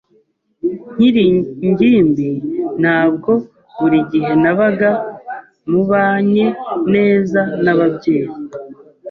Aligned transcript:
Nkiri 0.95 1.23
ingimbi, 1.67 2.29
ntabwo 2.81 3.31
buri 3.79 3.99
gihe 4.11 4.31
nabaga 4.43 4.89
mubanye 5.71 6.45
neza 6.93 7.39
nababyeyi. 7.63 8.35